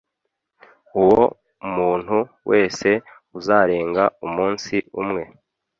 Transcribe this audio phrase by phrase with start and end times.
[1.01, 1.21] uwo
[1.67, 2.17] umuntu
[2.49, 2.89] wese
[3.37, 5.23] uzarenga umunsi umwe